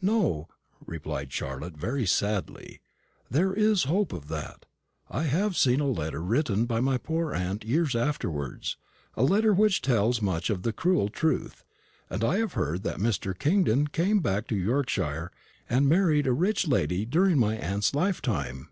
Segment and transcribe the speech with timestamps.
[0.00, 0.48] "No,"
[0.86, 2.80] replied Charlotte, very sadly;
[3.30, 4.64] "there is no hope of that.
[5.10, 8.78] I have seen a letter written by my poor aunt years afterwards
[9.14, 11.64] a letter that tells much of the cruel truth;
[12.08, 13.38] and I have heard that Mr.
[13.38, 15.30] Kingdon came back to Yorkshire
[15.68, 18.70] and married a rich lady during my aunt's lifetime."